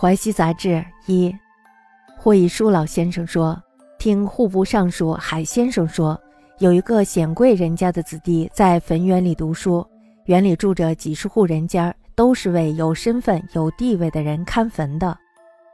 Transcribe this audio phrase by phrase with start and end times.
[0.00, 1.34] 淮西杂志一，
[2.16, 3.60] 霍一书老先生说，
[3.98, 6.16] 听户部尚书海先生说，
[6.58, 9.84] 有一个显贵人家的子弟在坟园里读书，
[10.26, 15.18] 园里住着几十户人家，都是为有身份、有地位的人看坟的。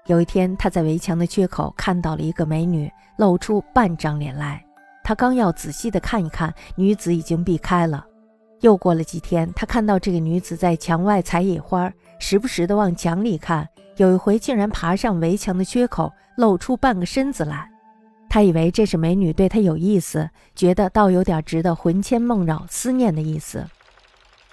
[0.06, 4.64] 有一天，他在围墙的缺口看到了一个美女，露出半张脸来。
[5.02, 8.02] 他刚要仔细的看一看，女子已经避开了。
[8.62, 13.68] 又过了几天，他看到这个女子在墙外采野花，时不时的往墙里看。
[13.96, 17.70] 有一回，竟然爬上围墙的缺口，露出半个身子来。
[18.28, 23.64] 他以为这是美女对他有意思，觉得倒有点值得魂牵梦绕、思念的意思。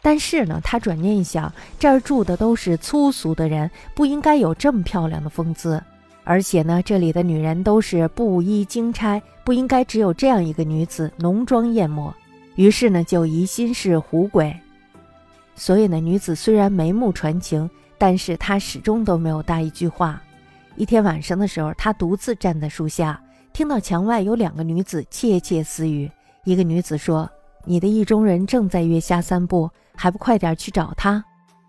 [0.03, 5.81] 但是呢，他转念一想，这儿住的都是粗俗的人，不应该有这么漂亮的风姿。
[6.23, 12.13] 而且呢，这里的女人都是布衣金钗，不应该只有这样一个女子浓妆艳抹。
[12.55, 14.55] 于是呢，就疑心是狐鬼。
[15.55, 17.67] 所以呢，女子虽然眉目传情。
[18.01, 20.19] 但是他始终都没有搭一句话。
[20.75, 23.21] 一天晚上的时候，他独自站在树下，
[23.53, 26.09] 听到墙外有两个女子窃窃私语。
[26.43, 27.29] 一个女子说
[27.63, 31.23] ：“你的意中人正在月下散步，还不快点去找他？”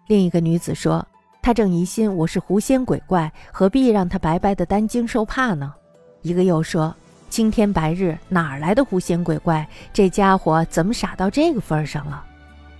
[0.08, 1.06] 另一个女子说
[1.42, 5.74] ：“他正疑心我是狐仙鬼怪，何必让他白白的担惊受怕呢？”
[6.22, 6.96] 一个又说
[7.28, 9.68] ：“青天白日，哪来的狐仙鬼怪？
[9.92, 12.24] 这家伙怎么傻到这个份上了？”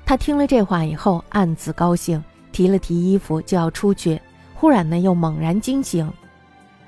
[0.07, 2.25] 他听了这话以后，暗自高兴。
[2.53, 4.21] 提了提衣服就要出去，
[4.55, 6.09] 忽然呢又猛然惊醒。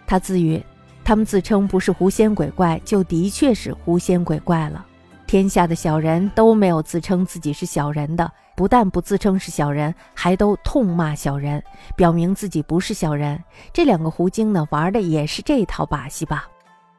[0.06, 0.62] 他自语
[1.02, 4.84] ：“他们自称不是狐仙鬼怪，就的确是狐仙鬼怪了。
[5.26, 11.60] 天下的小人都没有自称自己是小人的，不但不自称是小人，还都痛骂小人，
[11.96, 13.42] 表明自己不是小人。
[13.72, 16.46] 这两个狐精呢，玩的也是这套把戏吧？”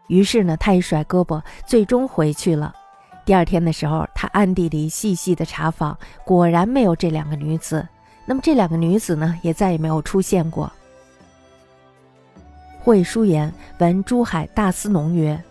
[0.07, 2.73] 于是呢，他一甩胳膊，最终回去了。
[3.23, 7.87] 第二天的时候，他暗地里细细的查访，果然没有这两个女子。
[8.25, 10.71] 那么这两个女子呢，也再也没有出现过。
[12.79, 15.41] 惠书言闻珠海大司农曰：“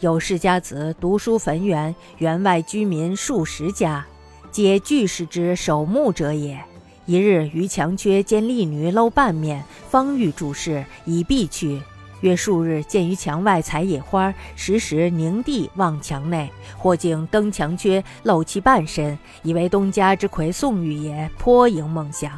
[0.00, 4.04] 有世家子读书坟园，园外居民数十家，
[4.50, 6.60] 皆巨士之守墓者也。
[7.04, 11.80] 一日于墙缺见吏女露半面，方欲注视，已避去。
[12.20, 22.32] 约数日，见于墙外采野花，时时凝地望墙内，或竟登墙缺露其半身，以为东家之魁宋玉也，颇盈梦想。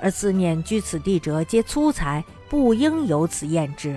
[0.00, 3.96] 而思念居此地者皆粗才，不应有此艳之。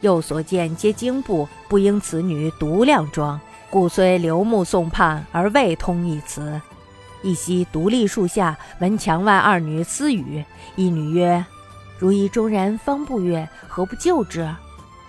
[0.00, 6.60] 又所见皆精部，不应此女独靓妆，故虽流目送盼，而未通一词。
[7.22, 10.44] 一夕独立树下，闻墙外二女私语，
[10.74, 11.44] 一女曰。
[12.02, 14.52] 如意中人方不悦，何不救之？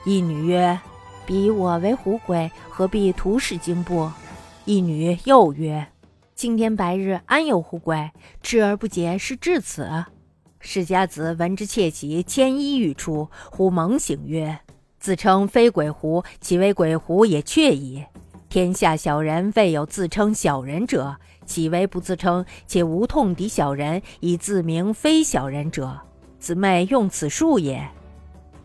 [0.05, 0.79] 一女曰
[1.25, 4.11] ：“彼我为狐鬼，何必徒使惊怖？”
[4.65, 5.87] 一女又曰
[6.37, 8.11] ：“青天白日，安有狐鬼？
[8.43, 9.89] 痴而不解，是至此。”
[10.61, 14.59] 世家子闻之窃喜，牵衣欲出，忽猛醒曰
[15.01, 18.05] ：“自称非鬼狐，其为鬼狐也确矣。
[18.49, 22.45] 天下小人未有自称小人者，岂为不自称？
[22.67, 25.99] 且无痛敌小人，以自名非小人者。”
[26.43, 27.87] 姊妹用此术也，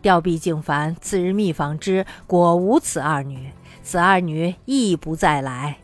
[0.01, 0.93] 吊臂静凡。
[0.99, 5.77] 次日密访之，果无此二女，此二女亦不再来。